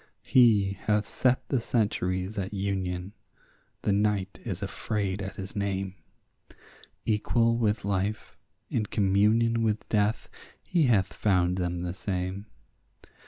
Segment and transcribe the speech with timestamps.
[0.23, 3.13] He hath set the centuries at union;
[3.83, 5.93] the night is afraid at his name;
[7.05, 8.35] Equal with life,
[8.71, 10.27] in communion with death,
[10.63, 12.47] he hath found them the same.